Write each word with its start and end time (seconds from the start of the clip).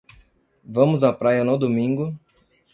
Vamos 0.65 1.03
à 1.03 1.13
praia 1.13 1.43
no 1.43 1.59
domingo 1.59 2.19